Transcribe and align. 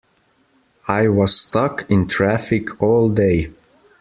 I 0.87 1.09
was 1.09 1.39
stuck 1.39 1.85
in 1.87 2.07
traffic 2.07 2.81
all 2.81 3.07
day! 3.09 3.51